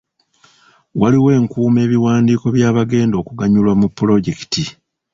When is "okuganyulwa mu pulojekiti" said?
3.21-4.63